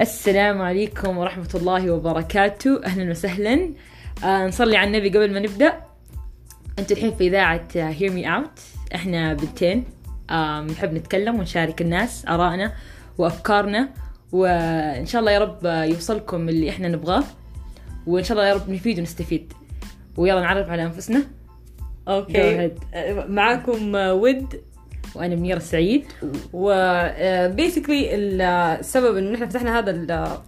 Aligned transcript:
السلام 0.00 0.62
عليكم 0.62 1.18
ورحمة 1.18 1.48
الله 1.54 1.90
وبركاته. 1.90 2.84
أهلا 2.84 3.10
وسهلا. 3.10 3.70
آه 4.24 4.46
نصلي 4.46 4.76
على 4.76 4.86
النبي 4.86 5.08
قبل 5.08 5.32
ما 5.32 5.40
نبدأ. 5.40 5.72
أنتوا 6.78 6.96
الحين 6.96 7.14
في 7.14 7.26
إذاعة 7.26 7.68
hear 7.74 8.12
me 8.12 8.36
out 8.36 8.60
إحنا 8.94 9.34
بنتين 9.34 9.84
آه 10.30 10.60
نحب 10.60 10.94
نتكلم 10.94 11.38
ونشارك 11.38 11.82
الناس 11.82 12.26
آرائنا 12.28 12.72
وأفكارنا. 13.18 13.88
وإن 14.32 15.06
شاء 15.06 15.20
الله 15.20 15.32
يا 15.32 15.38
رب 15.38 15.64
يوصلكم 15.64 16.48
اللي 16.48 16.70
إحنا 16.70 16.88
نبغاه. 16.88 17.24
وإن 18.06 18.24
شاء 18.24 18.38
الله 18.38 18.48
يا 18.48 18.54
رب 18.54 18.70
نفيد 18.70 18.98
ونستفيد. 18.98 19.52
ويلا 20.16 20.40
نعرف 20.40 20.70
على 20.70 20.82
أنفسنا. 20.82 21.22
Okay. 22.08 22.68
Ahead. 22.68 22.72
معاكم 23.28 23.94
ود. 23.94 24.60
وأنا 25.14 25.36
منيرة 25.36 25.56
السعيد 25.56 26.04
و 26.52 26.68
بيسكلي 27.54 28.08
السبب 28.14 29.16
إنه 29.16 29.30
نحن 29.30 29.48
فتحنا 29.48 29.78
هذا 29.78 30.42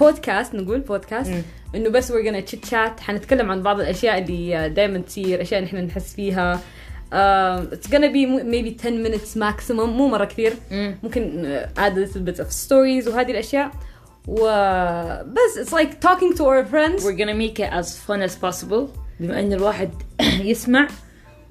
بودكاست 0.00 0.54
نقول 0.54 0.80
بودكاست. 0.80 1.32
إنه 1.74 1.88
بس 1.90 2.12
we're 2.12 2.24
gonna 2.26 2.50
chit 2.52 2.70
chat 2.70 3.00
حنتكلم 3.00 3.50
عن 3.50 3.62
بعض 3.62 3.80
الأشياء 3.80 4.18
اللي 4.18 4.68
دائما 4.68 4.98
تصير 4.98 5.42
أشياء 5.42 5.62
نحن 5.62 5.76
نحس 5.76 6.14
فيها. 6.14 6.60
it's 7.72 7.86
gonna 7.90 8.10
be 8.12 8.26
maybe 8.26 8.70
10 8.70 9.04
minutes 9.04 9.36
maximum 9.36 9.70
مو 9.70 10.08
مرة 10.08 10.24
كثير. 10.24 10.52
مم. 10.70 10.96
ممكن 11.02 11.58
a 11.78 11.90
little 11.90 12.20
bit 12.30 12.40
of 12.44 12.46
stories 12.68 13.08
وهذه 13.08 13.30
الأشياء. 13.30 13.70
وبس 14.28 15.58
it's 15.58 15.72
like 15.72 16.00
talking 16.00 16.34
to 16.36 16.44
our 16.44 16.64
friends. 16.64 17.04
We're 17.04 17.18
gonna 17.18 17.34
make 17.34 17.58
it 17.60 17.72
as 17.72 17.98
fun 18.08 18.20
as 18.22 18.34
possible. 18.44 18.88
بما 19.20 19.40
إن 19.40 19.52
الواحد 19.52 19.90
يسمع 20.50 20.88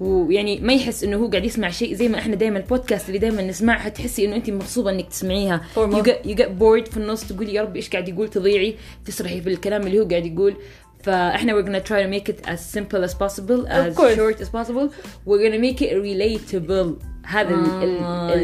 ويعني 0.00 0.60
ما 0.60 0.72
يحس 0.72 1.04
إنه 1.04 1.16
هو 1.16 1.26
قاعد 1.26 1.44
يسمع 1.44 1.70
شيء 1.70 1.94
زي 1.94 2.08
ما 2.08 2.18
إحنا 2.18 2.34
دائما 2.34 2.58
البودكاست 2.58 3.08
اللي 3.08 3.18
دائما 3.18 3.42
نسمعها 3.42 3.88
تحسي 3.88 4.24
إنه 4.24 4.36
انت 4.36 4.50
مغصوبه 4.50 4.90
إنك 4.90 5.08
تسمعيها. 5.08 5.60
You 5.76 6.34
get 6.36 6.60
bored 6.60 6.90
في 6.90 6.96
النص 6.96 7.24
تقولي 7.24 7.54
يا 7.54 7.62
ربي 7.62 7.78
إيش 7.78 7.90
قاعد 7.90 8.08
يقول؟ 8.08 8.28
تضيعي 8.28 8.74
تسرحي 9.04 9.40
في 9.40 9.48
الكلام 9.48 9.86
اللي 9.86 10.00
هو 10.00 10.04
قاعد 10.04 10.26
يقول. 10.26 10.56
فإحنا 11.02 11.52
we're 11.52 11.64
gonna 11.64 11.84
try 11.88 12.02
to 12.02 12.08
make 12.08 12.34
it 12.34 12.48
as 12.48 12.60
simple 12.78 13.04
as 13.08 13.14
possible 13.14 13.66
as 13.68 13.94
short 13.96 14.40
as 14.40 14.48
possible. 14.48 14.88
We're 15.26 15.42
gonna 15.44 15.58
make 15.58 15.80
it 15.82 15.92
relatable. 15.92 17.13
هذا 17.24 17.54
آه، 17.54 18.34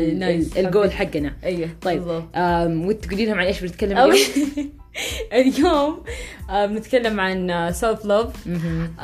الجول 0.57 0.93
حقنا. 0.93 1.33
أيوه 1.45 1.69
طيب 1.83 2.03
ودي 2.87 2.95
تقولي 2.95 3.27
لهم 3.27 3.39
عن 3.39 3.47
إيش 3.47 3.61
بنتكلم 3.61 3.99
اليوم؟ 3.99 4.17
اليوم 5.33 6.03
آه، 6.51 6.67
بنتكلم 6.67 7.21
عن 7.21 7.73
self 7.73 8.05
love 8.05 8.47
مهم. 8.47 8.95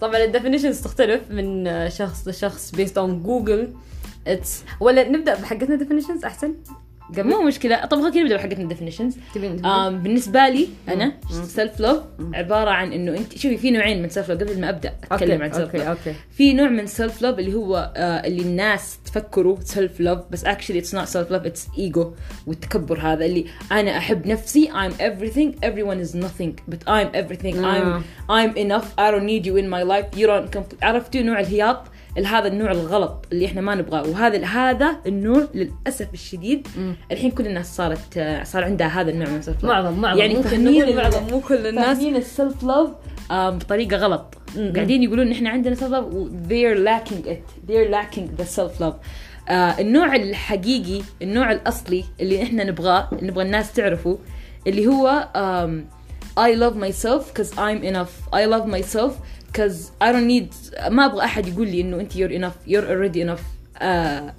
طبعا 0.00 0.24
ال 0.24 0.29
definitions 0.29 0.80
تختلف 0.80 1.20
من 1.30 1.66
آه، 1.66 1.88
شخص 1.88 2.28
لشخص 2.28 2.72
based 2.74 2.96
on 2.96 3.10
جوجل 3.10 3.72
it's 4.26 4.64
ولا 4.80 5.08
نبدأ 5.08 5.34
بحقتنا 5.34 5.78
definitions 5.78 6.24
أحسن؟ 6.24 6.54
قبل 7.12 7.28
مو 7.28 7.42
مشكلة. 7.42 7.84
طب 7.86 8.00
خلينا 8.02 8.20
نبدا 8.20 8.36
بحقتنا 8.36 8.68
um, 9.62 9.92
بالنسبة 10.02 10.48
لي 10.48 10.68
أنا 10.88 11.06
مم. 11.06 11.44
self 11.44 11.80
love 11.80 12.02
عبارة 12.34 12.70
عن 12.70 12.92
إنه 12.92 13.16
أنت 13.16 13.38
شوفي 13.38 13.56
في 13.56 13.70
نوعين 13.70 14.02
من 14.02 14.08
self 14.08 14.30
love 14.30 14.40
قبل 14.40 14.60
ما 14.60 14.68
أبدأ 14.68 14.94
أتكلم 15.12 15.42
عن 15.42 15.52
self 15.52 15.74
love 15.74 16.08
في 16.30 16.52
نوع 16.52 16.68
من 16.68 16.86
self 16.86 17.22
love 17.22 17.38
اللي 17.38 17.54
هو 17.54 17.92
آه 17.96 18.26
اللي 18.26 18.42
الناس 18.42 18.98
تفكروا 19.04 19.56
self 19.60 20.00
love 20.00 20.18
بس 20.30 20.44
actually 20.44 20.82
it's 20.82 20.92
not 20.92 21.08
self 21.08 21.30
love 21.32 21.46
it's 21.46 21.78
ego 21.78 22.06
والتكبر 22.46 23.00
هذا 23.00 23.24
اللي 23.24 23.44
أنا 23.72 23.98
أحب 23.98 24.26
نفسي 24.26 24.70
I'm 24.72 24.92
everything 24.92 25.66
everyone 25.68 26.08
is 26.08 26.14
nothing 26.14 26.52
but 26.70 26.88
I'm 26.88 27.08
everything. 27.14 27.54
I'm 27.54 28.02
I'm 28.30 28.56
enough 28.56 28.88
I 28.98 29.10
don't 29.10 29.26
need 29.32 29.46
you 29.46 29.56
in 29.56 29.68
my 29.68 29.82
life 29.82 30.18
you 30.20 30.26
don't 30.26 30.58
عرفتوا 30.82 31.20
نوع 31.20 31.40
الهياط؟ 31.40 31.84
هذا 32.26 32.48
النوع 32.48 32.70
الغلط 32.70 33.26
اللي 33.32 33.46
إحنا 33.46 33.60
ما 33.60 33.74
نبغاه. 33.74 34.08
وهذا 34.08 34.44
هذا 34.44 34.96
النوع 35.06 35.48
للأسف 35.54 36.14
الشديد 36.14 36.68
مم. 36.78 36.96
الحين 37.12 37.30
كل 37.30 37.46
الناس 37.46 37.76
صارت 37.76 38.18
آه، 38.18 38.44
صار 38.44 38.64
عندها 38.64 38.86
هذا 38.86 39.10
النوع 39.10 39.28
من 39.28 39.36
ال 39.36 39.42
self 39.42 39.64
معظم 39.64 40.00
معظم 40.00 40.18
يعني 40.18 40.34
ممكن 40.34 40.64
نقول 40.64 40.96
معظم 40.96 41.22
مو 41.30 41.40
كل 41.40 41.66
الناس. 41.66 41.96
فاهمين 41.96 42.16
ال 42.16 42.25
self 42.25 42.62
love 42.62 42.90
بطريقة 43.30 43.96
غلط. 43.96 44.34
مم. 44.56 44.72
قاعدين 44.76 45.02
يقولون 45.02 45.26
ان 45.26 45.32
إحنا 45.32 45.50
عندنا 45.50 45.74
self 45.74 45.92
love 45.92 46.28
they're 46.48 46.78
lacking 46.88 47.28
it. 47.28 47.70
They're 47.70 47.90
lacking 47.92 48.42
the 48.42 48.46
self 48.58 48.82
love 48.82 48.94
آه 49.48 49.80
النوع 49.80 50.16
الحقيقي 50.16 51.02
النوع 51.22 51.52
الأصلي 51.52 52.04
اللي 52.20 52.42
إحنا 52.42 52.64
نبغاه 52.64 53.08
نبغى 53.22 53.44
الناس 53.44 53.72
تعرفه 53.72 54.18
اللي 54.66 54.86
هو 54.86 55.28
um, 55.34 55.98
I 56.38 56.54
love 56.54 56.76
myself 56.76 57.22
because 57.32 57.50
I'm 57.56 57.82
enough. 57.82 58.14
I 58.32 58.44
love 58.54 58.66
myself 58.76 59.12
because 59.52 59.90
I 60.00 60.12
don't 60.12 60.26
need 60.26 60.52
ما 60.88 61.06
أبغى 61.06 61.24
أحد 61.24 61.46
يقول 61.46 61.68
لي 61.68 61.80
إنه 61.80 62.00
أنت 62.00 62.12
you're 62.12 62.40
enough 62.40 62.70
you're 62.70 62.88
already 62.88 63.28
enough. 63.28 63.42
آه 63.82 64.34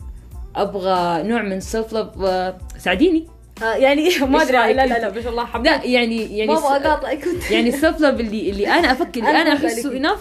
أبغى 0.55 1.23
نوع 1.23 1.41
من 1.41 1.61
self 1.61 1.91
love 1.91 2.21
آه 2.23 2.57
ساعديني. 2.77 3.27
آه، 3.63 3.75
يعني 3.75 4.09
ما 4.19 4.41
أدري 4.41 4.73
لا 4.73 4.85
لا؟ 4.85 4.99
لا 4.99 5.11
ما 5.11 5.21
شاء 5.21 5.31
الله 5.31 5.45
حبيت 5.45 5.71
لا 5.71 5.85
يعني 5.85 6.37
يعني 6.37 6.53
ما 6.53 6.57
أبغى 6.57 6.87
اقاطعك 6.87 7.27
يعني 7.51 7.69
السيلف 7.69 8.01
لوف 8.01 8.19
اللي 8.19 8.49
اللي 8.49 8.67
أنا 8.67 8.91
أفكر 8.91 9.19
اللي 9.19 9.41
أنا 9.41 9.53
احسه 9.53 10.01
enough 10.01 10.19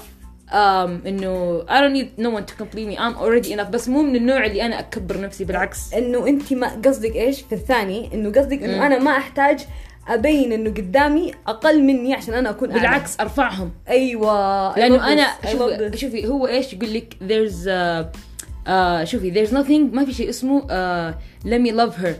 um, 0.50 1.06
إنه 1.06 1.64
I 1.68 1.80
don't 1.80 1.92
need 1.92 2.18
no 2.18 2.30
one 2.30 2.44
to 2.46 2.54
complete 2.54 2.88
me 2.88 2.96
I'm 2.96 3.16
already 3.16 3.52
enough. 3.52 3.70
بس 3.70 3.88
مو 3.88 4.02
من 4.02 4.16
النوع 4.16 4.46
اللي 4.46 4.66
أنا 4.66 4.78
أكبر 4.78 5.20
نفسي 5.20 5.44
بالعكس. 5.44 5.94
إنه 5.94 6.26
أنت 6.26 6.52
ما 6.52 6.80
قصدك 6.84 7.16
إيش؟ 7.16 7.40
في 7.40 7.54
الثاني 7.54 8.14
إنه 8.14 8.32
قصدك. 8.32 8.62
إنه 8.62 8.86
أنا 8.86 8.98
ما 8.98 9.16
أحتاج 9.16 9.66
أبين 10.08 10.52
إنه 10.52 10.70
قدامي 10.70 11.32
أقل 11.46 11.82
مني 11.82 12.14
عشان 12.14 12.34
أنا 12.34 12.50
أكون 12.50 12.70
أعلى. 12.70 12.80
بالعكس 12.80 13.20
أرفعهم. 13.20 13.72
أيوه 13.88 14.78
لأنه 14.78 15.12
أنا 15.12 15.26
شوفي. 15.52 15.96
شوفي 15.96 16.26
هو 16.26 16.46
إيش 16.46 16.72
يقول 16.72 16.94
لك؟ 16.94 17.14
there's 17.14 17.54
uh, 17.66 18.18
uh, 18.68 19.04
شوفي 19.04 19.32
there's 19.34 19.50
nothing 19.50 19.94
ما 19.94 20.04
في 20.04 20.12
شيء 20.12 20.28
اسمه 20.28 20.60
uh, 20.60 21.14
let 21.46 21.60
me 21.68 21.72
love 21.74 22.02
her. 22.04 22.14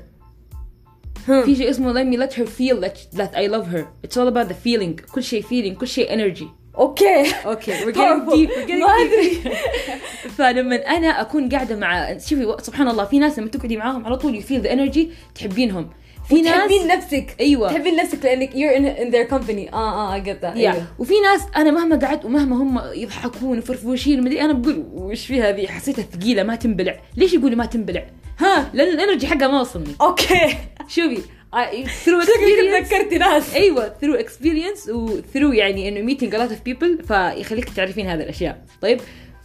هم. 1.28 1.44
في 1.44 1.56
شيء 1.56 1.70
اسمه 1.70 1.92
let 1.92 2.06
me 2.06 2.20
let 2.20 2.32
her 2.34 2.46
feel 2.46 2.80
that, 2.84 3.18
that 3.18 3.34
I 3.36 3.46
love 3.46 3.66
her. 3.74 3.84
It's 4.06 4.16
all 4.16 4.28
about 4.28 4.48
the 4.48 4.68
feeling. 4.68 5.12
كل 5.12 5.22
شيء 5.22 5.42
feeling 5.42 5.78
كل 5.78 5.88
شيء 5.88 6.08
energy. 6.10 6.44
Okay. 6.78 7.32
Okay 7.46 7.72
we're 7.72 7.92
getting 7.96 8.30
deep 8.30 8.50
we're 8.50 8.66
getting 8.66 8.86
ما 8.86 8.92
أدري. 8.92 9.52
فلما 10.38 10.76
أنا 10.76 11.20
أكون 11.20 11.48
قاعدة 11.48 11.76
مع 11.76 12.18
شوفي 12.18 12.56
سبحان 12.62 12.88
الله 12.88 13.04
في 13.04 13.18
ناس 13.18 13.38
لما 13.38 13.48
تقعدي 13.48 13.76
معاهم 13.76 14.06
على 14.06 14.16
طول 14.16 14.34
you 14.34 14.46
feel 14.46 14.60
the 14.60 14.72
energy 14.72 15.10
تحبينهم. 15.34 15.90
في 16.28 16.42
ناس 16.42 16.54
تحبين 16.54 16.86
نفسك. 16.86 17.36
أيوه. 17.40 17.72
تحبين 17.72 17.96
نفسك 17.96 18.24
لأنك 18.24 18.50
you're 18.50 18.76
in, 18.78 19.00
in 19.00 19.14
their 19.14 19.34
company. 19.34 19.74
آه 19.74 20.14
آه 20.14 20.20
I 20.20 20.24
get 20.24 20.42
that. 20.42 20.56
يا 20.56 20.72
أيوة. 20.72 20.86
وفي 20.98 21.14
ناس 21.20 21.40
أنا 21.56 21.70
مهما 21.70 21.96
قعدت 22.06 22.24
ومهما 22.24 22.56
هم 22.56 22.80
يضحكون 22.94 23.58
وفرفوشين 23.58 24.20
ومدري 24.20 24.40
أنا 24.40 24.52
بقول 24.52 24.84
وش 24.94 25.26
في 25.26 25.42
هذه؟ 25.42 25.66
حسيتها 25.66 26.02
ثقيلة 26.02 26.42
ما 26.42 26.56
تنبلع. 26.56 27.00
ليش 27.16 27.32
يقولوا 27.34 27.56
ما 27.58 27.66
تنبلع؟ 27.66 28.06
ها 28.38 28.70
لأن 28.74 28.88
ال 28.88 28.94
energy 28.94 29.26
حقها 29.26 29.48
ما 29.48 29.60
وصلني. 29.60 29.94
okay. 30.00 30.56
شوفي 30.88 31.18
شكلك 31.54 31.86
experience 31.88 32.88
تذكرتي 32.88 33.18
ناس. 33.18 33.54
أيوه 33.54 33.94
through 34.02 34.20
experience 34.24 34.88
و 34.88 35.08
through 35.34 35.54
يعني 35.54 35.88
إنه 35.88 36.14
meeting 36.14 36.30
a 36.32 36.36
lot 36.36 36.52
of 36.52 36.70
people 36.70 37.06
فيخليك 37.06 37.68
تعرفين 37.68 38.06
هذه 38.06 38.20
الأشياء. 38.20 38.64
طيب 38.82 39.00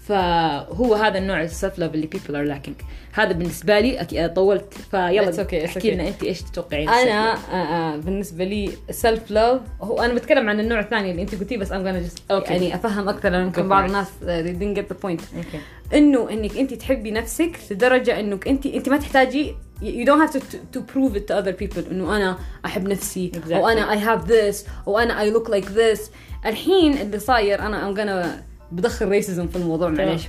فهو 0.07 0.95
هذا 0.95 1.17
النوع 1.17 1.41
ال 1.43 1.50
self 1.50 1.79
love 1.79 1.93
اللي 1.95 2.09
people 2.13 2.31
are 2.31 2.55
lacking 2.57 2.83
هذا 3.13 3.31
بالنسبة 3.31 3.79
لي 3.79 4.29
طولت 4.35 4.73
فيلا 4.91 5.31
okay, 5.31 5.53
احكي 5.65 5.79
okay. 5.91 5.93
لنا 5.93 6.07
أنت 6.07 6.23
إيش 6.23 6.41
تتوقعين 6.41 6.89
أنا؟ 6.89 7.33
آه 7.33 7.37
آه 7.55 7.95
بالنسبة 7.97 8.43
لي 8.43 8.69
self 8.91 9.31
love 9.31 9.61
هو 9.81 10.01
أنا 10.01 10.13
بتكلم 10.13 10.49
عن 10.49 10.59
النوع 10.59 10.79
الثاني 10.79 11.11
اللي 11.11 11.21
أنت 11.21 11.35
قلتيه 11.35 11.57
بس 11.57 11.69
I'm 11.69 11.73
gonna 11.73 12.09
just 12.09 12.21
Okay. 12.33 12.51
يعني 12.51 12.75
أفهم 12.75 13.09
أكثر 13.09 13.29
لأن 13.29 13.43
Go 13.43 13.45
يمكن 13.45 13.69
بعض. 13.69 13.83
الناس 13.83 14.07
uh, 14.07 14.25
they 14.25 14.59
didn't 14.61 14.77
get 14.81 14.95
the 14.95 14.99
point 15.05 15.21
okay 15.37 15.59
إنه 15.93 16.29
إنك 16.29 16.57
أنت 16.57 16.73
تحبي 16.73 17.11
نفسك 17.11 17.59
لدرجة 17.71 18.19
إنك 18.19 18.47
أنت 18.47 18.65
أنت 18.65 18.89
ما 18.89 18.97
تحتاجي 18.97 19.55
you 19.81 20.05
don't 20.05 20.21
have 20.27 20.33
to, 20.33 20.39
to, 20.39 20.57
to 20.77 20.79
prove 20.93 21.15
it 21.17 21.27
to 21.27 21.33
other 21.43 21.53
people 21.63 21.91
إنه 21.91 22.17
أنا 22.17 22.37
أحب 22.65 22.87
نفسي 22.87 23.31
Exactly. 23.35 23.51
أو 23.53 23.67
أنا 23.67 23.95
I 23.95 23.99
have 23.99 24.27
this 24.27 24.69
أو 24.87 24.99
أنا 24.99 25.23
I 25.29 25.33
look 25.35 25.47
like 25.49 25.67
this 25.67 25.99
الحين 26.45 26.97
اللي 26.97 27.19
صاير 27.19 27.59
أنا 27.59 27.91
I'm 27.93 27.97
gonna 27.97 28.52
بدخل 28.75 29.07
ريسزم 29.07 29.47
في 29.47 29.55
الموضوع. 29.55 29.89
معليش. 29.89 30.21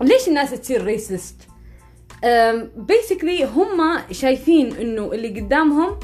ليش 0.00 0.28
الناس 0.28 0.50
تصير 0.50 0.84
ريسست 0.84 1.36
بيسكلي 2.76 3.44
هم 3.44 3.98
شايفين 4.10 4.72
إنه 4.72 5.12
اللي 5.12 5.40
قدامهم 5.40 5.98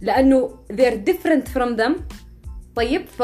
لأنه 0.00 0.50
they're 0.72 1.10
different 1.10 1.48
from 1.56 1.78
them. 1.78 1.92
طيب 2.76 3.06
ف 3.06 3.22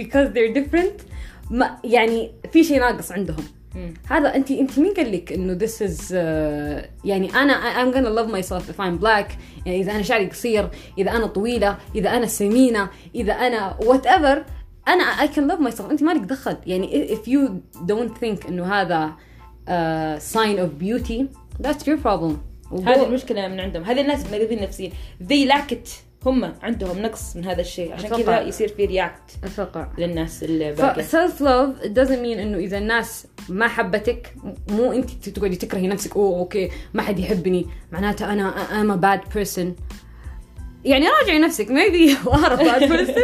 because 0.00 0.28
they're 0.34 0.54
different 0.56 1.02
ما 1.50 1.78
يعني 1.84 2.32
في 2.52 2.64
شيء 2.64 2.80
ناقص 2.80 3.12
عندهم. 3.12 3.44
مم. 3.74 3.94
هذا 4.08 4.34
انت 4.34 4.50
أنت 4.50 4.78
مين 4.78 4.94
قال 4.94 5.12
لك 5.12 5.32
إنه 5.32 5.58
this 5.58 5.72
is 5.72 5.98
uh, 5.98 6.14
يعني 7.04 7.34
أنا 7.34 7.54
I'm 7.84 7.94
gonna 7.94 8.18
love 8.18 8.32
myself 8.32 8.62
if 8.70 8.80
I'm 8.80 9.04
black. 9.04 9.32
يعني 9.66 9.80
إذا 9.80 9.92
أنا 9.92 10.02
شعري 10.02 10.26
قصير 10.26 10.68
إذا 10.98 11.10
أنا 11.10 11.26
طويلة 11.26 11.78
إذا 11.94 12.10
أنا 12.10 12.26
سمينة 12.26 12.88
إذا 13.14 13.32
أنا 13.32 13.76
whatever. 13.80 14.61
أنا 14.88 15.04
I 15.26 15.28
can 15.28 15.50
love 15.50 15.70
myself. 15.70 15.90
أنت 15.90 16.02
مالك 16.02 16.20
دخل. 16.20 16.56
يعني 16.66 17.16
if 17.16 17.28
you 17.28 17.50
don't 17.86 18.18
think 18.24 18.46
إنه 18.48 18.64
هذا 18.64 19.12
sign 20.18 20.58
of 20.58 20.82
beauty 20.82 21.26
that's 21.62 21.86
your 21.86 21.98
problem. 22.04 22.32
هذه 22.72 23.06
المشكلة 23.06 23.48
من 23.48 23.60
عندهم. 23.60 23.84
هذه 23.84 24.00
الناس 24.00 24.30
مريضين 24.32 24.62
نفسيا 24.62 24.90
they 25.22 25.48
lack 25.52 25.72
it. 25.72 25.88
هم 26.26 26.54
عندهم 26.62 26.98
نقص 26.98 27.36
من 27.36 27.44
هذا 27.44 27.60
الشيء. 27.60 27.92
عشان. 27.92 28.22
كذا 28.22 28.40
يصير 28.40 28.68
في 28.68 28.84
رياكت 28.84 29.38
أتوقع. 29.44 29.88
للناس 29.98 30.42
الباقية 30.42 31.02
فسيلف 31.02 31.40
لوف 31.40 31.76
doesn't 31.80 32.22
mean 32.22 32.38
إنه 32.38 32.58
إذا 32.58 32.78
الناس 32.78 33.26
ما 33.48 33.68
حبتك 33.68 34.34
مو 34.68 34.92
أنت 34.92 35.10
تقعدي 35.28 35.56
تكرهي 35.56 35.88
نفسك. 35.88 36.16
أوه 36.16 36.38
أوكي 36.38 36.70
ما 36.94 37.02
حد 37.02 37.18
يحبني. 37.18 37.66
معناته 37.92 38.32
أنا 38.32 38.54
I'm 38.54 38.90
a 38.90 39.00
bad 39.02 39.32
person. 39.34 39.66
يعني 40.85 41.05
راجعي 41.21 41.39
نفسك 41.39 41.67
maybe 41.67 42.11
you 42.11 42.29
are 42.31 42.51
a 42.51 42.57
bad 42.57 42.89
person 42.91 43.19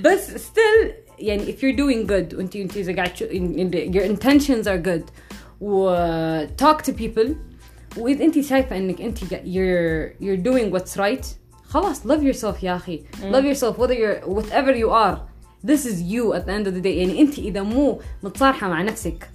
بس 0.00 0.30
still 0.48 0.90
يعني 1.18 1.42
if 1.52 1.56
you're 1.56 1.76
doing 1.76 2.08
good 2.10 2.34
وانت 2.38 2.56
انت 2.56 2.76
اذا 2.76 2.94
قاعد 2.96 3.14
تشو- 3.14 3.30
in- 3.30 3.58
in- 3.58 3.94
your 3.94 4.16
intentions 4.16 4.66
are 4.66 4.86
good 4.88 5.10
و 5.60 5.90
talk 6.62 6.82
to 6.86 6.90
people 6.92 7.28
واذا 7.98 8.24
انت 8.24 8.40
شايفه 8.40 8.76
انك 8.76 9.00
انت 9.00 9.18
قا- 9.18 9.44
you're 9.44 10.22
you're 10.24 10.44
doing 10.50 10.76
what's 10.78 10.96
right 11.00 11.26
خلاص 11.64 12.06
love 12.06 12.20
yourself 12.32 12.62
يا 12.64 12.76
اخي 12.76 13.02
love 13.32 13.44
yourself 13.56 13.78
whether 13.78 13.94
you're 13.94 14.28
whatever 14.28 14.74
you 14.74 14.90
are 14.90 15.16
this 15.66 15.86
is 15.86 16.00
you 16.12 16.34
at 16.34 16.44
the 16.46 16.52
end 16.52 16.66
of 16.66 16.74
the 16.74 16.82
day 16.82 16.86
يعني 16.86 17.20
انت 17.20 17.38
اذا 17.38 17.62
مو 17.62 18.00
متصارحه 18.22 18.68
مع 18.68 18.82
نفسك 18.82 19.30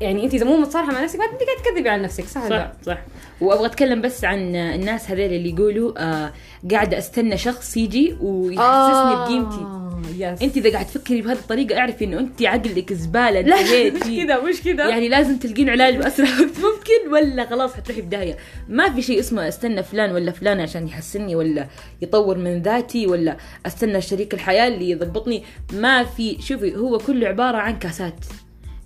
يعني 0.00 0.24
انت 0.24 0.34
اذا 0.34 0.44
مو 0.44 0.56
متصارحه 0.56 0.92
مع 0.92 1.02
نفسك 1.02 1.18
ما 1.18 1.24
انت 1.24 1.42
قاعد 1.42 1.56
تكذبي 1.64 1.88
على 1.88 2.02
نفسك 2.02 2.24
صح 2.24 2.44
ولا 2.44 2.48
صح 2.48 2.56
لا؟ 2.56 2.72
صح. 2.94 2.98
وأبغى 3.40 3.66
أتكلم 3.66 4.00
بس 4.00 4.24
عن 4.24 4.56
الناس 4.56 5.10
هذول 5.10 5.20
اللي 5.20 5.50
يقولوا 5.50 5.92
آه 5.98 6.32
قاعدة 6.70 6.98
أستنى 6.98 7.36
شخص 7.36 7.76
يجي 7.76 8.16
ويحسسني 8.20 9.14
بقيمتي. 9.14 9.56
آه، 9.56 9.84
يس 10.18 10.42
أنت 10.42 10.56
إذا 10.56 10.72
قاعد 10.72 10.86
تفكري 10.86 11.22
بهذه 11.22 11.38
الطريقة 11.38 11.78
اعرفي 11.78 12.04
إنه 12.04 12.18
أنت 12.18 12.42
عقلك 12.42 12.92
زباله 12.92 13.40
لا. 13.40 13.62
مش 13.90 14.00
كذا 14.00 14.40
مش 14.40 14.62
كذا 14.62 14.88
يعني 14.88 15.08
لازم 15.08 15.38
تلقين 15.38 15.70
علاج 15.70 15.96
بأسرع 15.96 16.28
وقت 16.28 16.58
ممكن 16.58 17.12
ولا 17.12 17.46
خلاص 17.46 17.74
حتروحي 17.74 18.00
بداية. 18.00 18.36
ما 18.68 18.90
في 18.94 19.02
شيء 19.02 19.18
اسمه 19.20 19.48
أستنى 19.48 19.82
فلان 19.82 20.12
ولا 20.12 20.32
فلانة 20.32 20.62
عشان 20.62 20.88
يحسنني 20.88 21.36
ولا 21.36 21.66
يطور 22.02 22.38
من 22.38 22.62
ذاتي 22.62 23.06
ولا 23.06 23.36
أستنى 23.66 24.00
شريك 24.00 24.34
الحياة 24.34 24.68
اللي 24.68 24.90
يضبطني. 24.90 25.44
ما 25.72 26.04
في 26.04 26.42
شوفي 26.42 26.76
هو 26.76 26.98
كله 26.98 27.28
عبارة 27.28 27.56
عن 27.56 27.78
كاسات. 27.78 28.14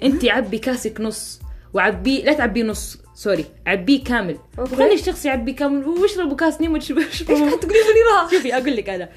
انت 0.03 0.25
عبي 0.25 0.59
كاسك 0.59 1.01
نص 1.01 1.41
وعبيه 1.75 2.25
لا 2.25 2.33
تعبيه 2.33 2.63
نص 2.63 2.99
sorry 3.15 3.45
عبيه 3.67 4.05
كامل. 4.05 4.39
okay. 4.59 4.75
وخلي 4.75 4.95
الشخص 4.95 5.25
يعبي 5.25 5.53
كامل 5.53 5.85
واشربوا 5.85 6.37
كاس 6.37 6.61
نيمو 6.61 6.77
إيش 6.77 6.89
تشربوا 6.89 7.35
قاعد 7.35 7.61
تقولي 7.61 7.79
لي 7.79 8.37
شوفي 8.37 8.55
أقول 8.55 8.77
لك 8.77 8.89
أنا. 8.89 9.09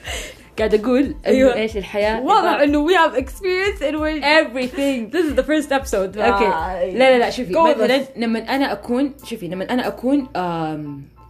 قاعد 0.58 0.74
أقول 0.74 1.16
أيوة. 1.26 1.56
إيش 1.56 1.78
الحياة؟ 1.78 2.22
واضح 2.22 2.50
إنه 2.50 2.88
we 2.88 2.92
have 2.92 3.16
experience 3.16 3.82
and 3.82 3.96
we're 3.96 4.24
everything. 4.24 5.12
This 5.12 5.26
is 5.26 5.36
the 5.36 5.44
first 5.44 5.72
episode. 5.72 6.18
okay 6.18 6.46
آه، 6.46 6.86
لا 6.86 6.94
لا 6.94 7.18
لا 7.18 7.30
شوفي 7.30 7.54
مثلا. 7.54 8.02
لما 8.18 8.40
أنا 8.40 8.72
اكون 8.72 9.14
شوفي 9.26 9.48
لما 9.48 9.74
أنا 9.74 9.88
أكون 9.88 10.28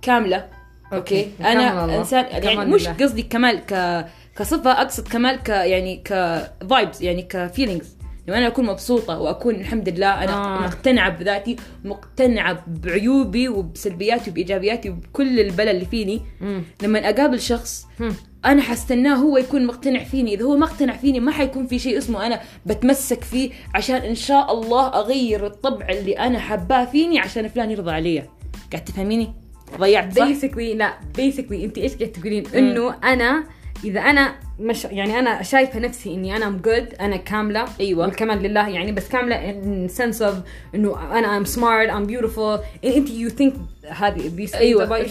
كاملة 0.02 0.50
okay. 0.94 1.32
أنا. 1.42 1.98
انسان 1.98 2.26
يعني 2.44 2.66
مش. 2.66 2.88
قصدي 2.88 3.24
كمال 3.24 3.60
ك 3.66 4.06
كصفة 4.38 4.72
أقصد 4.72 5.08
كمال 5.08 5.44
ك 5.44 5.50
يعني 5.50 6.02
ك 6.06 6.22
vibes 6.22 7.04
يعني 7.04 7.22
ك 7.30 7.38
feelings 7.38 8.01
لما 8.28 8.38
أنا 8.38 8.48
أكون 8.48 8.66
مبسوطة 8.66 9.20
وأكون 9.20 9.56
الحمد 9.56 9.90
لله 9.90 10.24
أنا 10.24 10.34
آه. 10.34 10.62
مقتنعة 10.62 11.10
بذاتي 11.10 11.56
مقتنعة 11.84 12.66
بعيوبي 12.68 13.50
وبسلبياتي 13.50 14.30
وبإيجابياتي 14.30 14.90
وبكل 14.90 15.40
البلا 15.40 15.72
اللي 15.72 15.86
فيني 15.86 16.22
مم. 16.42 16.64
لما 16.84 17.10
أقابل 17.10 17.40
شخص 17.40 17.88
مم. 18.00 18.14
أنا 18.46 18.62
حستناه 18.62 19.16
هو 19.16 19.38
يكون 19.38 19.66
مقتنع 19.66 20.04
فيني 20.04 20.34
إذا 20.34 20.44
هو 20.44 20.58
ما 20.58 20.66
اقتنع 20.66 20.98
فيني 20.98 21.20
ما 21.20 21.32
حيكون 21.32 21.68
في 21.68 21.80
شيء 21.80 21.98
اسمه 21.98 22.26
أنا 22.28 22.42
بتمسك 22.66 23.24
فيه 23.24 23.52
عشان 23.76 23.96
إن 23.96 24.16
شاء 24.16 24.54
الله 24.54 24.88
أغير 24.88 25.46
الطبع 25.46 25.90
اللي 25.90 26.20
أنا 26.20 26.40
حباه 26.40 26.86
فيني 26.86 27.20
عشان 27.20 27.48
فلان 27.48 27.72
يرضى 27.72 27.92
علي 27.92 28.24
قاعد 28.72 28.86
تفهميني 28.86 29.34
ضيعت 29.78 30.20
صح 30.20 30.28
basically 30.28 30.76
لا 30.76 30.94
basically 31.18 31.52
انت 31.64 31.78
إيش 31.78 31.96
قاعد 31.96 32.12
تقولين 32.12 32.48
إنه 32.48 32.96
أنا 33.04 33.44
إذا 33.84 34.00
أنا 34.00 34.36
مش 34.62 34.86
يعني 34.86 35.20
أنا 35.20 35.44
شايفة 35.44 35.80
نفسي 35.80 36.14
إني 36.14 36.36
أنا 36.36 36.48
I'm 36.48 36.58
good 36.58 36.94
أنا 37.02 37.16
كاملة. 37.18 37.66
أيوة. 37.80 38.06
والكمال 38.06 38.44
لله 38.44 38.70
يعني 38.70 38.92
بس 38.92 39.08
كاملة 39.08 39.52
in 39.52 39.92
sense 39.92 40.22
of 40.22 40.34
إنه 40.76 41.18
أنا 41.20 41.38
I'm 41.38 41.46
smart 41.46 41.90
I'm 41.90 42.06
beautiful 42.06 42.60
أنت 42.86 43.10
you 43.10 43.30
think 43.30 43.54
هذه 43.90 44.32
things 44.38 44.56
أيوه. 44.56 45.06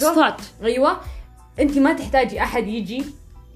أيوه. 0.65 1.01
أنت 1.61 1.79
ما 1.79 1.93
تحتاجي 1.93 2.41
أحد 2.41 2.69
يجي 2.69 3.05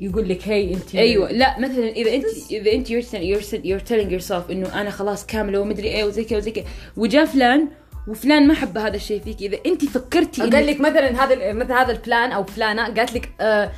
يقول 0.01 0.29
لك 0.29 0.49
hey 0.49 0.75
أنت 0.75 0.95
أيوه. 0.95 1.33
لا 1.33 1.59
مثلا 1.61 1.89
إذا 1.89 2.15
انت 2.15 2.25
إذا 2.51 2.73
أنت 2.73 2.89
you're, 2.89 3.07
telling- 3.07 3.35
you're, 3.35 3.65
you're 3.65 3.89
telling 3.91 4.11
yourself 4.21 4.51
إنه 4.51 4.81
أنا 4.81 4.91
خلاص 4.91 5.27
كاملة 5.27 5.61
ومدري 5.61 5.89
إيه 5.89 6.05
وزي 6.05 6.25
كذا 6.25 6.39
وزي 6.39 6.51
كذا. 6.51 6.65
وجاء 6.97 7.25
فلان 7.25 7.69
وفلان 8.09 8.47
ما 8.47 8.55
حب 8.55 8.79
هذا 8.79 8.97
الشيء 8.97 9.21
فيك. 9.21 9.43
إذا 9.43 9.59
أنت 9.67 9.85
فكرتي 9.85 10.43
قال 10.43 10.67
لك 10.67 10.81
مثلا 10.81 11.25
هذا 11.25 11.53
مثل 11.53 11.73
هذا 11.73 11.93
الفلان 11.93 12.33
أو 12.33 12.45
فلانة 12.45 12.85
قالت 12.85 13.15
لك 13.15 13.25
uh, 13.25 13.69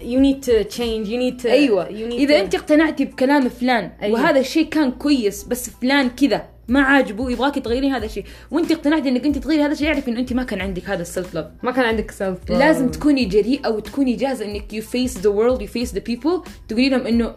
need 0.00 0.42
to 0.42 0.64
change 0.76 1.08
you 1.08 1.18
need 1.18 1.42
to 1.42 1.46
أيوه. 1.46 1.88
you 1.88 2.12
need 2.12 2.14
إذا 2.14 2.40
أنت 2.40 2.54
اقتنعتي 2.54 3.04
بكلام 3.04 3.48
فلان 3.48 3.90
أيوة. 4.02 4.20
وهذا 4.20 4.40
الشيء 4.40 4.68
كان 4.68 4.90
كويس 4.90 5.44
بس 5.44 5.70
فلان 5.70 6.08
كذا 6.08 6.48
ما 6.68 6.80
عاجبه 6.80 7.30
يبغاكي 7.30 7.60
تغيرين 7.60 7.92
هذا 7.92 8.04
الشيء. 8.04 8.24
وأنت 8.50 8.72
اقتنعتي 8.72 9.08
إنك 9.08 9.26
أنت 9.26 9.38
تغيري 9.38 9.62
هذا 9.62 9.72
الشيء 9.72 9.86
يعرف 9.86 10.08
إنه 10.08 10.20
أنت 10.20 10.32
ما 10.32 10.42
كان 10.42 10.60
عندك 10.60 10.90
هذا 10.90 11.02
السلف 11.02 11.34
لوف 11.34 11.46
ما 11.62 11.70
كان 11.72 11.84
عندك 11.84 12.10
سيلف 12.10 12.50
لازم 12.50 12.88
تكوني 12.88 13.24
جريئة 13.24 13.68
وتكوني 13.68 14.12
جاهزة 14.12 14.44
إنك 14.44 14.72
you 14.72 14.82
face 14.84 15.14
the 15.14 15.30
world 15.30 15.62
you 15.62 15.68
face 15.68 15.92
the 15.92 16.00
people. 16.12 16.48
تقولي 16.68 16.88
لهم 16.88 17.06
إنه 17.06 17.34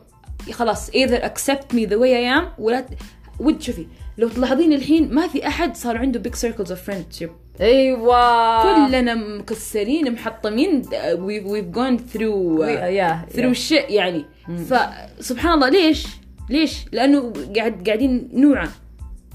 خلاص 0.51 0.89
either 0.89 1.21
accept 1.23 1.73
me 1.75 1.85
the 1.85 1.97
way 1.97 2.13
I 2.13 2.39
am 2.39 2.59
ولا 2.59 2.85
ود 3.39 3.61
شوفي 3.61 3.85
لو 4.17 4.27
تلاحظين 4.29 4.73
الحين 4.73 5.13
ما 5.13 5.27
في 5.27 5.47
أحد 5.47 5.75
صار 5.75 5.97
عنده 5.97 6.29
big 6.29 6.35
circles 6.35 6.69
of 6.69 6.77
friendship. 6.89 7.29
أيوه. 7.61 8.63
كلنا 8.87 9.15
مكسرين 9.15 10.11
محطمين 10.13 10.83
we've, 10.83 11.45
we've 11.45 11.71
gone 11.75 11.97
through 12.13 12.61
uh, 12.61 12.89
yeah, 12.89 13.35
through 13.35 13.53
shit 13.69 13.91
يعني. 13.91 14.25
فسبحان 14.69 15.53
الله 15.53 15.69
ليش؟ 15.69 16.07
ليش؟ 16.49 16.85
لأنه 16.91 17.33
قاعد 17.55 17.83
قاعدين 17.87 18.29
نوعى 18.33 18.67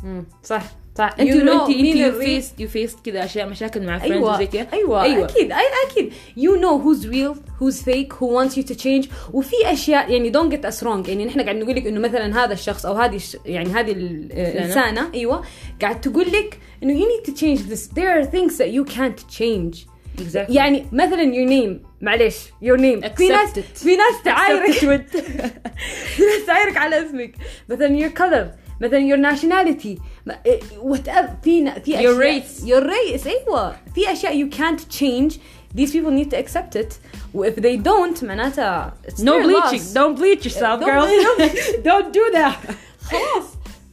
مم. 0.05 0.25
صح. 0.43 0.62
صح. 0.99 1.14
انت 1.20 1.31
You 1.31 1.35
know 1.35 1.50
انت 1.69 1.70
ال 1.71 1.81
re- 1.81 2.12
faced 2.25 2.61
you 2.61 2.69
faced 2.69 2.99
كذا 3.06 3.25
أشياء 3.25 3.49
مشاكل 3.49 3.87
مع 3.87 3.99
friends 3.99 4.17
أيوه 4.17 4.35
وزي 4.35 4.46
كذا 4.46 4.67
أيوه 4.73 5.02
أيوه. 5.02 5.25
أكيد 5.25 5.52
أي- 5.52 5.91
أكيد. 5.91 6.12
You 6.38 6.61
know 6.61 6.79
who's 6.85 7.06
real 7.06 7.35
who's 7.61 7.82
fake 7.82 8.12
who 8.12 8.26
wants 8.26 8.56
you 8.56 8.62
to 8.73 8.75
change. 8.82 9.08
وفي 9.32 9.56
أشياء 9.64 10.11
يعني 10.12 10.32
don't 10.32 10.50
get 10.55 10.64
us 10.70 10.82
wrong 10.85 11.08
يعني 11.08 11.25
نحن 11.25 11.41
قاعد 11.41 11.56
نقول 11.56 11.76
لك 11.76 11.87
إنه 11.87 12.00
مثلا 12.00 12.44
هذا 12.44 12.52
الشخص 12.52 12.87
أو 12.87 12.94
هذه. 12.94 13.20
يعني 13.46 13.69
هذه 13.70 13.93
ال- 13.93 14.32
الانسانه 14.32 15.11
أيوه. 15.14 15.44
قاعد 15.82 16.00
تقول 16.00 16.26
لك 16.32 16.58
إنه 16.82 17.00
you 17.00 17.05
need 17.05 17.26
to 17.31 17.32
change 17.35 17.61
this. 17.73 17.88
There 17.94 18.23
are 18.23 18.26
things 18.31 18.52
that 18.58 18.70
you 18.76 18.94
can't 18.94 19.38
change. 19.40 19.87
Exactly. 20.19 20.50
يعني 20.50 20.87
مثلا 20.93 21.23
your 21.32 21.49
name 21.50 21.87
معلش 22.00 22.37
your 22.62 22.76
name. 22.79 23.08
في 23.17 23.29
ناس. 23.29 23.58
في 23.58 23.97
ناس 23.97 24.23
تعايرك. 24.25 24.70
في 26.17 26.23
ناس 26.23 26.47
تعايرك 26.47 26.76
على 26.76 27.06
اسمك. 27.06 27.35
مثلا 27.69 27.99
your 27.99 28.12
color. 28.19 28.63
مثلا 28.84 29.00
your 29.00 29.19
nationality 29.36 30.01
ما- 30.25 30.40
إيه، 30.46 30.60
whatever 30.81 31.30
في 31.44 31.62
نا- 31.62 31.80
في 31.80 31.94
Your 31.94 31.98
أشياء- 31.98 32.44
race. 32.44 32.66
your 32.68 32.84
race 32.84 33.27
ايوه 33.27 33.75
في 33.96 34.12
اشياء 34.12 34.44
you 34.44 34.50
can't 34.53 34.79
change 35.00 35.34
these 35.77 35.91
people 35.91 36.12
need 36.12 36.29
to 36.32 36.38
accept 36.38 36.75
it 36.82 36.94
و 37.34 37.46
if 37.50 37.53
they 37.56 37.77
don't 37.77 38.24
معناتها 38.24 38.94
it's 39.08 39.12
no 39.12 39.24
their 39.24 39.44
bleaching 39.44 39.82
loss. 39.82 39.94
don't 39.94 40.15
bleach 40.20 40.46
yourself 40.46 40.79
Don't 40.82 40.86
girls 40.86 41.38
bleach. 41.38 41.86
don't 41.86 42.13
do 42.13 42.36
that 42.38 42.74
خلاص 43.01 43.46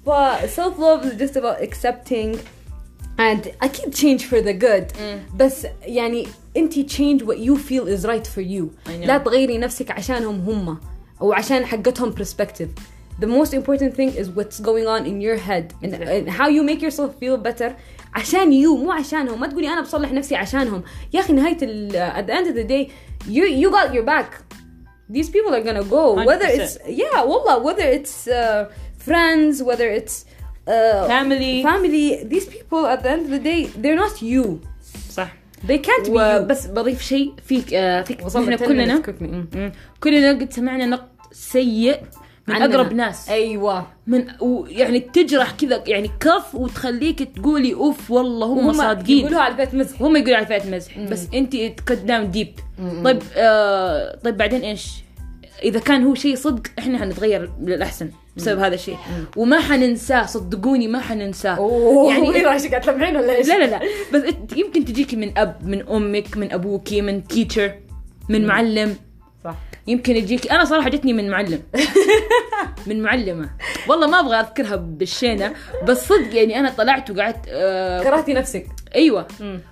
ف 0.07 0.11
self 0.61 0.75
love 0.79 1.05
is 1.05 1.21
just 1.23 1.37
about 1.37 1.61
accepting 1.69 2.39
and 3.19 3.49
اكيد 3.63 3.95
change 3.95 4.23
for 4.23 4.41
the 4.43 4.53
good 4.65 4.97
بس 5.37 5.67
يعني 5.83 6.27
انت 6.57 6.73
change 6.75 7.21
what 7.23 7.39
you 7.39 7.57
feel 7.57 7.87
is 7.89 8.05
right 8.07 8.27
for 8.27 8.43
you 8.43 8.65
I 8.87 8.89
know. 8.89 9.07
لا 9.07 9.19
تغيري 9.19 9.59
نفسك 9.59 9.91
عشانهم 9.91 10.41
هم 10.41 10.79
او 11.21 11.33
عشان 11.33 11.67
حقتهم 11.67 12.15
perspective 12.15 12.69
the 13.21 13.27
most 13.39 13.53
important 13.61 13.93
thing 13.99 14.11
is 14.21 14.27
what's 14.39 14.59
going 14.61 14.87
on 14.95 15.01
in 15.11 15.17
your 15.27 15.39
head 15.49 15.67
and, 15.83 15.93
and 15.95 16.29
how 16.39 16.49
you 16.57 16.63
make 16.71 16.81
yourself 16.87 17.11
feel 17.23 17.37
better 17.49 17.71
عشان 18.15 18.53
يو 18.53 18.77
مو 18.77 18.93
عشانهم 18.93 19.41
ما 19.41 19.47
تقولي 19.47 19.69
انا 19.73 19.81
بصلح 19.81 20.13
نفسي 20.13 20.37
عشانهم 20.37 20.83
يا 21.15 21.21
اخي 21.21 21.33
نهايه 21.33 21.57
ال 21.63 21.91
at 22.13 22.27
the 22.31 22.35
end 22.35 22.47
of 22.51 22.57
the 22.57 22.69
day 22.69 22.91
you 23.29 23.45
you 23.63 23.71
got 23.71 23.95
your 23.95 24.05
back 24.07 24.31
these 25.17 25.31
people 25.31 25.53
are 25.55 25.63
gonna 25.69 25.85
go 25.91 26.15
whether 26.27 26.47
100%. 26.49 26.61
it's 26.61 26.79
yeah 26.89 27.23
والله 27.23 27.59
whether 27.67 27.87
it's 27.99 28.29
uh, 28.29 28.65
friends 29.07 29.63
whether 29.63 29.89
it's 30.01 30.17
uh, 30.69 31.07
family 31.15 31.63
family 31.63 32.25
these 32.33 32.47
people 32.57 32.83
at 32.95 33.01
the 33.05 33.11
end 33.15 33.23
of 33.27 33.31
the 33.37 33.43
day 33.51 33.61
they're 33.83 34.01
not 34.05 34.15
you 34.23 34.45
صح 35.11 35.29
they 35.69 35.79
can't 35.79 36.05
be 36.07 36.09
you 36.09 36.13
وبس 36.17 36.67
بضيف 36.67 37.03
شيء 37.03 37.33
فيك 37.47 37.75
آه 37.75 38.03
فيك 38.03 38.25
وصلنا 38.27 38.55
احنا 38.55 38.67
10 38.67 38.67
كلنا 38.67 38.97
minutes 38.97 39.07
quickly. 39.07 39.23
مم. 39.23 39.49
مم. 39.55 39.73
كلنا 40.01 40.31
قد 40.31 40.53
سمعنا 40.53 40.87
نقد 40.87 41.09
سيء 41.33 42.01
من 42.52 42.62
عندنا. 42.62 42.82
أقرب 42.82 42.94
ناس. 42.94 43.30
أيوه. 43.30 43.88
من 44.08 44.28
و- 44.42 44.66
يعني 44.66 45.00
تجرح 45.00 45.52
كذا 45.52 45.84
يعني 45.88 46.12
كف 46.20 46.56
وتخليك 46.56 47.24
تقولي 47.36 47.74
أوف 47.74 48.12
والله 48.12 48.48
هم 48.48 48.74
صادقين. 48.74 49.20
يقولوا 49.20 49.40
على 49.42 49.56
بيت 49.56 49.76
مزح. 49.76 50.02
هم 50.02 50.16
يقولوا 50.16 50.36
على 50.38 50.46
فئة 50.46 50.70
مزح. 50.76 51.00
بس 51.00 51.28
أنت 51.34 51.56
down 52.06 52.32
deep 52.32 52.48
طيب 53.04 53.20
آه 53.36 54.18
طيب 54.24 54.38
بعدين 54.38 54.62
إيش؟ 54.62 54.88
إذا 55.64 55.80
كان 55.80 56.04
هو 56.04 56.16
شيء 56.16 56.36
صدق 56.36 56.62
إحنا 56.80 56.98
حنتغير 56.98 57.50
للأحسن 57.62 58.10
بسبب 58.38 58.60
هذا 58.60 58.76
الشيء. 58.76 58.98
وما 59.38 59.60
حننساه 59.60 60.26
صدقوني 60.26 60.88
ما 60.88 61.00
حننساه. 61.00 61.52
أوه 61.56 62.14
يعني 62.14 62.42
راشد 62.42 62.70
قاعد 62.70 62.82
تلمعين 62.82 63.16
ولا 63.16 63.36
إيش؟ 63.36 63.48
لا 63.48 63.66
لا 63.66 63.66
لا. 63.66 63.80
بس 64.14 64.24
يمكن 64.58 64.86
تجيكي 64.86 65.16
من 65.16 65.38
أب 65.38 65.56
من 65.64 65.88
أمك 65.88 66.38
من 66.38 66.52
ابوكي 66.52 67.02
من 67.02 67.28
teacher 67.28 67.72
من 68.30 68.48
معلم. 68.48 68.96
صح. 69.44 69.56
يمكن 69.88 70.16
يجيك 70.16 70.52
أنا 70.52 70.66
صراحة 70.66 70.90
جتني 70.90 71.14
من 71.14 71.30
معلم. 71.30 71.64
من 72.88 73.02
معلمة. 73.02 73.50
والله 73.88 74.08
ما 74.08 74.20
أبغى 74.20 74.36
أذكرها 74.36 74.76
بالشينة 74.76 75.54
بس 75.88 76.08
صدق 76.08 76.36
يعني 76.36 76.60
أنا 76.60 76.70
طلعت 76.70 77.12
وقعدت 77.12 77.46
آه 77.50 78.04
كرهتي 78.04 78.34
نفسك. 78.34 78.66
أيوه. 78.96 79.28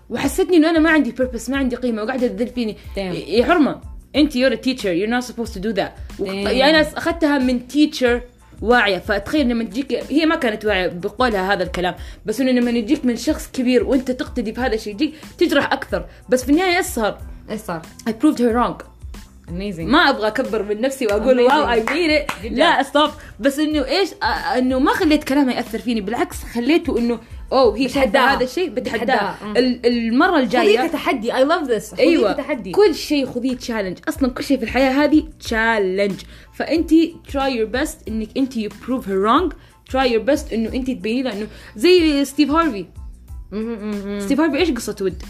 وحسيتني 0.10 0.58
إنه 0.58 0.70
أنا 0.70 0.80
ما 0.80 0.90
عندي 0.90 1.12
purpose 1.12 1.50
ما 1.50 1.58
عندي 1.58 1.76
قيمة 1.76 2.04
وقاعدة 2.04 2.28
تذل 2.28 2.48
فيني. 2.48 2.78
يا 2.98 3.46
حرمة. 3.46 3.82
أنت 4.16 4.34
you're 4.34 5.10
not 5.10 5.24
supposed 5.24 5.54
to 5.54 5.60
do 5.60 5.74
that. 5.74 5.92
Damn. 6.20 6.30
يعني 6.30 6.70
أنا 6.70 6.82
أخذتها 6.82 7.38
من 7.38 7.62
teacher 7.74 8.22
واعية. 8.62 8.98
فتخيل 8.98 9.50
لما 9.50 9.64
تجيك 9.64 9.94
هي 10.10 10.26
ما 10.26 10.36
كانت 10.36 10.66
واعية 10.66 10.88
بقولها 10.88 11.54
هذا 11.54 11.64
الكلام 11.64 11.96
بس 12.26 12.42
إنه 12.42 12.52
لما 12.52 12.72
يجيك 12.72 13.06
من 13.06 13.16
شخص 13.16 13.52
كبير 13.52 13.84
وأنت 13.84 14.12
تقتدي 14.12 14.52
بهذا 14.52 14.74
الشيء 14.74 14.94
يجيك 14.94 15.14
تجرح 15.38 15.74
أكثر. 15.74 16.06
بس 16.30 16.44
في 16.44 16.52
النهاية 16.52 16.78
يسهر 16.78 17.18
إيش 17.50 17.62
صار؟ 17.62 17.82
I 18.10 18.12
proved 18.12 18.40
her 18.40 18.54
wrong. 18.54 18.88
Amazing. 19.50 19.79
ما 19.79 19.98
أبغى 20.10 20.27
أكبر 20.27 20.63
من 20.63 20.82
نفسي 20.82 21.06
وأقول. 21.06 21.39
wow 21.39 21.72
I 21.72 21.86
mean 21.94 22.58
لا 22.58 22.84
stop 22.84 23.10
بس 23.39 23.60
إنه 23.60 23.86
إيش 23.86 24.10
آه، 24.24 24.25
إنه 24.58 24.79
ما 24.79 24.94
خليت 24.94 25.24
كلامها 25.24 25.53
يأثر 25.53 25.79
فيني. 25.79 26.01
بالعكس 26.01 26.44
خليته 26.44 26.98
إنه 26.98 27.20
أوه 27.51 27.77
هي 27.77 27.88
تحدى. 27.88 28.18
هذا 28.18 28.44
الشيء. 28.44 28.68
ال- 29.58 29.86
المرة 29.86 30.32
خذيه 30.32 30.44
الجايه 30.44 30.88
كتحدي 30.88 31.32
I 31.34 31.36
love 31.36 31.68
this. 31.68 32.00
أيوه. 32.00 32.34
خذيه 32.34 32.44
كتحدي 32.44 32.72
كل 32.72 32.96
شيء 32.96 33.25
خذيه 33.25 33.56
challenge 33.56 33.98
أصلا 34.08 34.29
كل 34.32 34.44
شيء 34.44 34.58
في 34.58 34.63
الحياة 34.63 34.91
هذه 34.91 35.24
challenge 35.39 36.13
فانت 36.53 36.91
try 37.32 37.50
your 37.60 37.77
best 37.79 38.08
إنك 38.08 38.29
انت 38.38 38.53
you 38.53 38.70
prove 38.86 39.03
her 39.06 39.20
wrong. 39.25 39.53
Try 39.91 40.08
your 40.13 40.24
best 40.32 40.53
إنه 40.53 40.74
انت 40.74 40.91
تبيني 40.91 41.24
لها 41.24 41.34
إنه 41.34 41.48
زي 41.75 42.25
ستيف 42.25 42.51
هارفي 42.51 42.86
ستيف 44.20 44.39
هارفي 44.41 44.58
إيش 44.58 44.72
قصته؟ 44.72 45.06
ود 45.06 45.24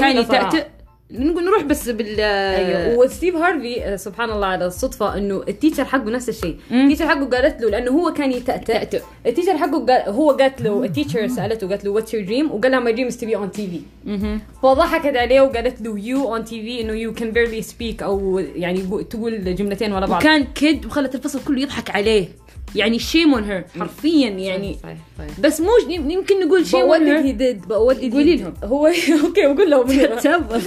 كان. 0.00 0.16
يتأتأ 0.16 0.68
نروح 1.10 1.62
بس 1.62 1.88
بال 1.88 2.20
أيوه. 2.20 2.98
وستيف 2.98 3.36
هارفي 3.36 3.84
آه، 3.84 3.96
سبحان 3.96 4.30
الله 4.30 4.46
على 4.46 4.66
الصدفة 4.66 5.16
إنه 5.18 5.42
ال 5.48 5.53
teacher 5.53 5.84
حقه 5.84 6.10
نفس 6.10 6.28
الشيء. 6.28 6.56
مم. 6.70 6.84
ال 6.90 6.92
teacher 6.92 7.08
حقه 7.08 7.24
قالت 7.24 7.62
له 7.62 7.70
لأنه 7.70 7.90
هو 7.90 8.12
كان 8.12 8.32
يتأتأ. 8.32 9.00
التيشر 9.26 9.58
حقه 9.58 9.86
قال 9.86 10.14
هو 10.14 10.30
قالت 10.30 10.62
له 10.62 10.84
التيشر 10.84 11.28
سألته 11.28 11.68
قالت 11.68 11.84
له 11.84 11.90
واتس 11.90 12.14
يور 12.14 12.24
دريم 12.24 12.52
وقال 12.52 12.70
لها 12.70 12.80
ماي 12.80 12.92
دريم 12.92 13.06
از 13.06 13.16
تو 13.16 13.26
بي 13.26 13.36
اون 13.36 13.50
تي 13.50 13.82
في. 14.06 14.38
فضحكت 14.62 15.16
عليه 15.16 15.40
وقالت 15.40 15.80
له 15.80 15.98
يو 15.98 16.34
اون 16.34 16.44
تي 16.44 16.62
في 16.62 16.80
إنه 16.80 16.92
يو 16.92 17.12
كان 17.14 17.30
بيرلي 17.30 17.62
سبيك 17.62 18.02
أو 18.02 18.38
يعني 18.38 19.04
تقول 19.10 19.54
جملتين 19.54 19.92
ورا 19.92 20.06
بعض. 20.06 20.20
وكان 20.20 20.44
كيد 20.44 20.86
وخلت 20.86 21.14
الفصل 21.14 21.40
كله 21.44 21.60
يضحك 21.60 21.90
عليه. 21.90 22.28
يعني 22.74 22.98
شيم 22.98 23.34
اون 23.34 23.44
هير 23.44 23.64
حرفيا 23.78 24.28
يعني. 24.28 24.78
صحيح 24.82 24.98
صحيح. 25.18 25.40
بس 25.40 25.60
مو 25.60 25.70
يمكن 25.88 26.46
نقول 26.46 26.64
But 26.64 26.68
شيم 26.68 26.80
what 26.80 26.94
اون 26.94 26.98
did 27.06 27.08
هير 27.08 27.22
he 27.22 27.38
did 27.38 27.64
but 27.68 27.68
what 27.96 28.00
did. 28.00 28.10
he 28.10 28.12
قولي? 28.12 28.36
لهم. 28.36 28.54
هو 28.64 28.86
أوكي 29.26 29.52
بقول 29.54 29.70
لهم 29.70 29.86
تفضل 30.16 30.62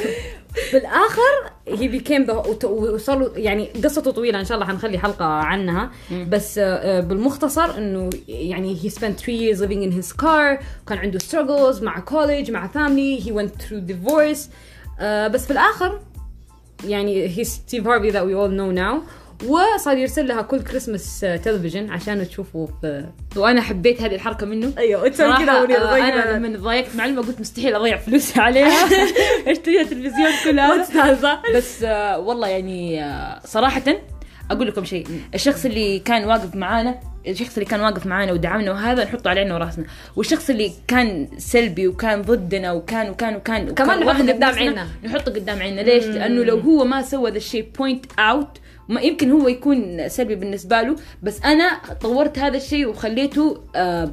بالآخر 0.73 1.51
وت- 2.47 2.65
وصار 2.65 3.19
له 3.19 3.31
يعني 3.35 3.69
قصته 3.83 4.11
طويلة 4.11 4.39
إن 4.39 4.45
شاء 4.45 4.55
الله 4.57 4.67
حنخلي 4.67 4.97
حلقة 4.99 5.25
عنها. 5.25 5.91
بس 6.29 6.57
آه، 6.57 6.99
بالمختصر 6.99 7.77
إنه 7.77 8.09
يعني 8.27 8.77
he 8.79 8.89
spent 8.91 9.21
three 9.21 9.39
years 9.55 9.59
living 9.61 9.83
in 9.91 10.01
his 10.03 10.11
car 10.21 10.63
وكان 10.85 10.97
عنده 10.97 11.19
struggles 11.19 11.81
مع 11.83 12.03
college 12.05 12.49
مع 12.49 12.67
family 12.67 13.23
he 13.23 13.27
went 13.29 13.61
through 13.63 13.91
divorce. 13.91 14.39
آه، 14.99 15.27
بس 15.27 15.45
في 15.45 15.51
الآخر 15.51 15.99
يعني 16.87 17.35
he's 17.35 17.47
Steve 17.47 17.83
Harvey 17.83 18.11
that 18.13 18.23
we 18.25 18.33
all 18.33 18.51
know 18.51 18.77
now. 18.79 18.95
وصار 19.47 19.97
يرسل 19.97 20.27
لها 20.27 20.41
كل 20.41 20.61
كريسماس 20.61 21.19
تلفزيون 21.19 21.89
عشان 21.89 22.27
تشوفه 22.27 22.69
في 22.81 23.05
وأنا 23.35 23.61
حبيت 23.61 24.01
هذه 24.01 24.15
الحركة 24.15 24.45
منه 24.45 24.73
أيوه 24.77 25.11
صراحة 25.11 25.45
كذا 25.45 25.51
آه،. 25.51 25.97
أنا 25.97 26.37
لما 26.37 26.57
ضايقت 26.57 26.95
معلمه 26.95 27.21
قلت 27.21 27.39
مستحيل 27.39 27.75
أضيع 27.75 27.97
فلوسي 27.97 28.39
عليها 28.39 28.87
أشتريها 29.51 29.83
تلفزيون 29.83 30.31
كلها. 30.43 31.41
بس 31.55 31.83
آه، 31.83 32.19
والله 32.19 32.47
يعني 32.47 33.03
آه، 33.03 33.39
صراحة 33.45 33.83
أقول 34.51 34.67
لكم 34.67 34.85
شيء 34.85 35.07
الشخص 35.33 35.65
اللي 35.65 35.99
كان 35.99 36.25
واقف 36.25 36.55
معانا 36.55 36.99
الشخص 37.29 37.53
اللي 37.57 37.65
كان 37.69 37.81
واقف 37.81 38.05
معانا 38.05 38.31
ودعمنا 38.31 38.71
وهذا 38.71 39.03
نحطه 39.03 39.29
على 39.29 39.39
عيننا 39.39 39.55
وراسنا 39.55 39.85
والشخص 40.15 40.49
اللي 40.49 40.71
كان 40.87 41.27
سلبي 41.37 41.87
وكان 41.87 42.21
ضدنا 42.21 42.71
وكان 42.71 43.09
وكان 43.09 43.35
وكان 43.35 43.69
كمان 43.73 43.97
وكان 43.97 43.99
نحطه 43.99 44.07
واهنا 44.07 44.33
قدام 44.33 44.55
عيننا. 44.55 44.87
نحطه 45.03 45.31
قدام 45.33 45.59
عيننا 45.59 45.81
ليش؟ 45.81 46.05
لأنه 46.05 46.43
لو 46.43 46.59
هو 46.59 46.85
ما 46.85 47.01
سوى 47.01 47.31
ذا 47.31 47.37
الشيء 47.37 47.69
point 47.77 48.05
out 48.19 48.57
ما 48.89 49.01
يمكن 49.01 49.31
هو 49.31 49.47
يكون 49.47 50.09
سلبي 50.09 50.35
بالنسبة 50.35 50.81
له 50.81 50.95
بس 51.23 51.41
أنا 51.45 51.71
طورت 52.01 52.39
هذا 52.39 52.57
الشيء 52.57 52.87
وخليته 52.87 53.61
آه 53.75 54.11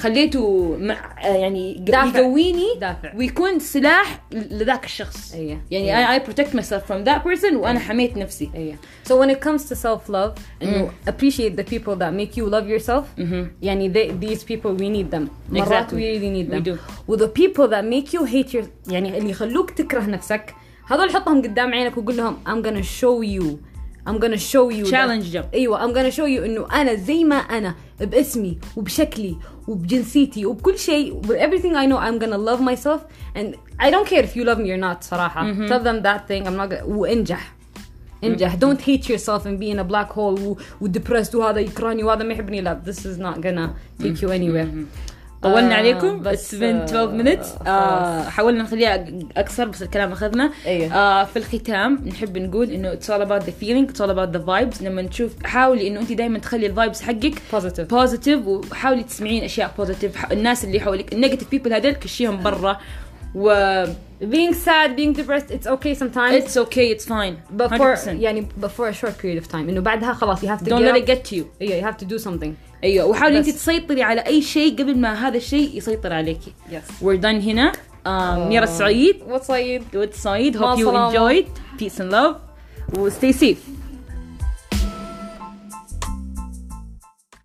خليته 0.00 0.76
مع 0.80 1.16
آه، 1.24 1.36
يعني 1.36 1.76
دافع. 1.78 2.18
يقويني 2.18 2.66
دافع. 2.80 3.16
ويكون 3.16 3.58
سلاح 3.58 4.22
لذاك 4.32 4.84
الشخص. 4.84 5.34
أيه. 5.34 5.62
يعني 5.70 5.98
I 5.98 6.14
I 6.14 6.18
protect 6.18 6.54
myself 6.54 6.84
from 6.84 7.02
that 7.02 7.24
person 7.24 7.56
وأنا 7.56 7.78
حميت 7.78 8.16
نفسي. 8.16 8.50
أيوه. 8.54 8.76
so 9.04 9.20
when 9.20 9.30
it 9.30 9.42
comes 9.42 9.68
to 9.68 9.74
self 9.74 10.10
love 10.10 10.32
انه 10.62 10.90
appreciate 11.08 11.54
the 11.54 11.62
people 11.62 11.98
that 11.98 12.12
make 12.12 12.38
you 12.38 12.48
love 12.48 12.66
yourself 12.66 13.04
يعني 13.62 13.88
these 14.20 14.44
people 14.44 14.76
we 14.80 14.88
need 14.88 15.14
them 15.14 15.28
مرات 15.50 15.94
we 15.94 16.10
really 16.10 16.30
need 16.30 16.54
them 16.54 16.78
و 17.08 17.12
the 17.12 17.26
people 17.26 17.70
that 17.70 17.84
make 17.84 18.14
you 18.14 18.24
hate 18.24 18.54
your 18.54 18.64
يعني 18.88 19.18
اللي 19.18 19.30
يخلوك 19.30 19.70
تكره 19.70 20.02
نفسك 20.02 20.54
هذول 20.86 21.10
حطهم 21.10 21.42
قدام 21.42 21.74
عينك 21.74 21.98
وقول 21.98 22.16
لهم 22.16 22.36
I'm 22.48 22.62
gonna 22.62 22.82
show 22.82 23.22
you 23.22 23.58
I'm 24.09 24.19
gonna 24.19 24.37
show 24.53 24.65
you 24.77 24.85
that- 24.85 24.91
Challenge 24.95 25.31
them. 25.35 25.43
ايوه 25.53 25.79
I'm 25.87 25.93
gonna 25.95 26.15
show 26.15 26.25
you 26.27 26.43
انه 26.45 26.67
انا 26.81 26.95
زي 26.95 27.23
ما 27.23 27.35
انا 27.35 27.75
باسمي 27.99 28.57
وبشكلي 28.75 29.35
وبجنسيتي 29.67 30.45
وبكل 30.45 30.79
شيء 30.79 31.21
with 31.21 31.39
everything 31.41 31.73
I 31.75 31.85
know 31.91 31.97
I'm 31.99 32.19
gonna 32.23 32.37
love 32.37 32.61
myself 32.61 32.99
and 33.35 33.55
I 33.85 33.89
don't 33.91 34.07
care 34.07 34.23
if 34.23 34.35
you 34.35 34.43
love 34.45 34.59
me 34.59 34.69
or 34.71 34.77
not 34.77 35.03
صراحة 35.03 35.67
tell 35.67 35.83
them 35.83 36.03
that 36.03 36.27
thing 36.31 36.47
I'm 36.47 36.57
not 36.57 36.69
gonna 36.69 36.83
وانجح 36.85 37.55
انجح 38.23 38.55
don't 38.55 38.81
hate 38.81 39.09
yourself 39.09 39.45
and 39.45 39.59
be 39.59 39.69
in 39.75 39.79
a 39.79 39.83
black 39.83 40.11
hole 40.13 40.39
و, 40.39 40.57
وdepressed 40.81 41.35
وهذا 41.35 41.59
يكرهني 41.59 42.03
وهذا 42.03 42.23
ما 42.23 42.33
يحبني 42.33 42.61
لا 42.61 42.81
this 42.85 42.99
is 42.99 43.17
not 43.19 43.41
gonna 43.41 43.69
take 44.03 44.21
you 44.21 44.29
anywhere 44.29 44.67
طولنا 45.42 45.74
آه، 45.74 45.78
عليكم. 45.78 46.20
بس، 46.22 46.54
been 46.54 46.62
12 46.62 46.94
آه، 46.94 47.22
minutes. 47.22 47.66
آه 47.68 48.22
حاولنا 48.28 48.62
نخليها 48.62 49.06
اقصر 49.36 49.64
بس 49.68 49.82
الكلام 49.82 50.12
أخذنا. 50.12 50.50
أيوه. 50.66 50.94
آه 50.94 51.24
في 51.24 51.36
الختام 51.38 52.04
نحب 52.08 52.38
نقول 52.38 52.70
إنه 52.70 52.94
it's 52.94 53.04
all 53.06 53.22
about 53.26 53.44
the 53.46 53.52
feeling 53.64 53.92
it's 53.92 54.00
all 54.00 54.10
about 54.10 54.32
the 54.36 54.46
vibes. 54.46 54.82
لما 54.82 55.02
نشوف 55.02 55.32
حاولي 55.44 55.88
إنه 55.88 56.00
أنت 56.00 56.12
دائما 56.12 56.38
تخلي 56.38 56.66
ال 56.66 56.72
vibes 56.72 57.02
حقك 57.02 57.34
Positive. 57.52 57.80
positive 57.80 58.46
وحاولي 58.46 59.02
تسمعين 59.02 59.44
أشياء 59.44 59.70
positive 59.78 60.32
الناس 60.32 60.64
اللي 60.64 60.80
حولك 60.80 61.12
ال 61.12 61.16
negative 61.16 61.50
people 61.50 61.72
هذول 61.72 61.92
كشيهم 61.92 62.42
برا. 62.42 62.76
و 63.34 63.84
being 64.22 64.52
sad 64.66 64.96
being 64.98 65.12
depressed 65.20 65.50
it's 65.50 65.66
okay 65.66 65.94
sometimes. 65.94 66.34
It's 66.34 66.56
okay 66.56 66.86
it's 66.94 67.04
fine. 67.06 67.34
But 67.60 67.68
for 67.70 67.96
100% 67.96 68.08
يعني 68.08 68.46
but 68.62 68.68
for 68.68 68.88
a 68.88 68.94
short 68.94 69.18
period 69.22 69.44
of 69.44 69.48
time. 69.52 69.54
إنه 69.68 69.80
بعدها 69.80 70.12
خلاص 70.12 70.44
you 70.44 70.48
have 70.48 70.60
to 70.64 70.70
don't 70.70 70.82
get 70.82 70.94
let 70.94 70.96
up. 70.96 71.02
it 71.02 71.06
get 71.06 71.30
to 71.30 71.36
you. 71.36 71.44
أيوه 71.62 71.80
you 71.80 71.92
have 71.92 71.98
to 72.04 72.06
do 72.06 72.18
something. 72.24 72.69
أيوه 72.84 73.06
وحاولي 73.06 73.38
انت. 73.38 73.48
تسيطري 73.50 74.02
على 74.02 74.20
أي 74.20 74.42
شيء 74.42 74.72
قبل 74.78 74.98
ما 74.98 75.28
هذا 75.28 75.36
الشيء 75.36 75.76
يسيطر 75.76 76.12
عليكي 76.12 76.52
yes 76.72 77.04
we're 77.04 77.20
done 77.22 77.26
هنا 77.44 77.72
ميرا 78.48 78.64
السعيد 78.64 79.16
وصيد 79.28 79.82
Good 79.92 80.14
side. 80.22 80.56
مع 80.56 80.74
Hope 80.74 80.78
you 80.78 80.88
السلامة. 80.88 81.10
enjoyed. 81.12 81.46
Peace 81.80 82.00
and 82.00 82.10
love. 82.12 82.36
Stay 83.10 83.32
safe. 83.42 83.79